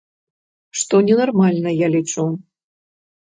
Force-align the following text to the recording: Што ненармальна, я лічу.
Што 0.79 1.01
ненармальна, 1.09 1.73
я 1.81 1.87
лічу. 1.97 2.25